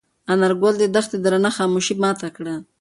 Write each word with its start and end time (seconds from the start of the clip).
انارګل 0.31 0.75
د 0.79 0.83
دښتې 0.95 1.17
درنه 1.23 1.49
خاموشي 1.57 1.95
ماته 2.03 2.27
کړه. 2.35 2.55